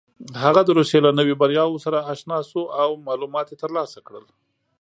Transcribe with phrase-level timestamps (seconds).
[0.43, 4.25] هغه د روسيې له نویو بریاوو سره اشنا شو او معلومات یې ترلاسه کړل.